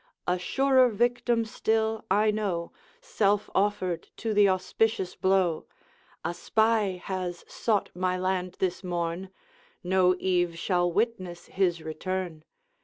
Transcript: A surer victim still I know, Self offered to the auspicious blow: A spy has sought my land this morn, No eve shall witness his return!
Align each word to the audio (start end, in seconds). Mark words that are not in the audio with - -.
A 0.27 0.39
surer 0.39 0.89
victim 0.89 1.45
still 1.45 2.03
I 2.09 2.31
know, 2.31 2.71
Self 3.01 3.51
offered 3.53 4.09
to 4.17 4.33
the 4.33 4.49
auspicious 4.49 5.15
blow: 5.15 5.67
A 6.25 6.33
spy 6.33 6.99
has 7.05 7.45
sought 7.47 7.91
my 7.93 8.17
land 8.17 8.55
this 8.57 8.83
morn, 8.83 9.29
No 9.83 10.15
eve 10.17 10.57
shall 10.57 10.91
witness 10.91 11.45
his 11.45 11.83
return! 11.83 12.43